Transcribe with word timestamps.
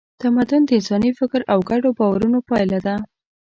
تمدن 0.21 0.61
د 0.65 0.69
انساني 0.77 1.11
فکر 1.19 1.41
او 1.51 1.59
ګډو 1.69 1.89
باورونو 1.97 2.39
پایله 2.49 2.79
ده. 2.85 2.95